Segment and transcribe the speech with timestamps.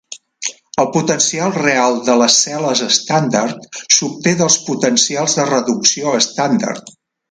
[0.83, 6.97] El potencial real de les cel·les estàndard s'obté dels potencials de reducció estàndard.